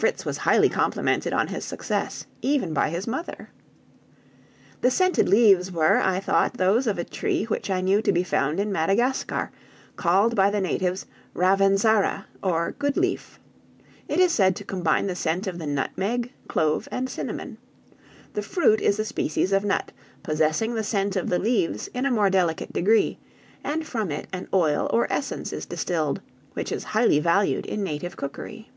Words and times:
Fritz 0.00 0.24
was 0.24 0.36
highly 0.36 0.68
complimented 0.68 1.32
on 1.32 1.48
his 1.48 1.64
success, 1.64 2.24
even 2.40 2.72
by 2.72 2.88
his 2.88 3.08
mother. 3.08 3.50
The 4.80 4.92
scented 4.92 5.28
leaves 5.28 5.72
were, 5.72 5.96
I 5.96 6.20
thought, 6.20 6.54
those 6.54 6.86
of 6.86 6.98
a 7.00 7.04
tree 7.04 7.46
which 7.46 7.68
I 7.68 7.80
knew 7.80 8.00
to 8.02 8.12
be 8.12 8.22
found 8.22 8.60
in 8.60 8.70
Madagascar, 8.70 9.50
called 9.96 10.36
by 10.36 10.52
the 10.52 10.60
natives 10.60 11.04
ravensara, 11.34 12.26
or 12.44 12.76
"good 12.78 12.96
leaf." 12.96 13.40
It 14.06 14.20
is 14.20 14.30
said 14.30 14.54
to 14.54 14.64
combine 14.64 15.08
the 15.08 15.16
scent 15.16 15.48
of 15.48 15.58
the 15.58 15.66
nutmeg, 15.66 16.32
clove, 16.46 16.86
and 16.92 17.10
cinnamon. 17.10 17.58
The 18.34 18.42
fruit 18.42 18.80
is 18.80 19.00
a 19.00 19.04
species 19.04 19.50
of 19.52 19.64
nut, 19.64 19.90
possessing 20.22 20.76
the 20.76 20.84
scent 20.84 21.16
of 21.16 21.28
the 21.28 21.40
leaves 21.40 21.88
in 21.88 22.06
a 22.06 22.12
more 22.12 22.30
delicate 22.30 22.72
degree, 22.72 23.18
and 23.64 23.84
from 23.84 24.12
it 24.12 24.28
an 24.32 24.46
oil 24.54 24.88
or 24.92 25.12
essence 25.12 25.52
is 25.52 25.66
distilled, 25.66 26.20
which 26.52 26.70
is 26.70 26.84
highly 26.84 27.18
valued 27.18 27.66
in 27.66 27.82
native 27.82 28.16
cookery. 28.16 28.70